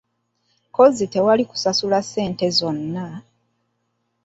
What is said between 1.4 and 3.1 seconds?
kusasula ssente zonna?